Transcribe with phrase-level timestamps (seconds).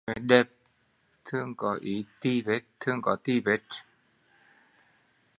[0.07, 0.49] Gái đẹp
[1.25, 1.53] thường
[3.03, 3.61] có tỳ vết